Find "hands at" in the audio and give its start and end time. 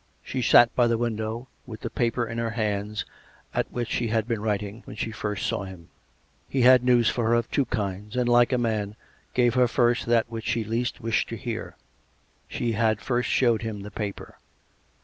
2.49-3.71